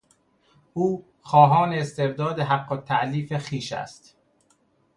[0.73, 4.15] او خواهان استرداد حقالتالیف خویش است.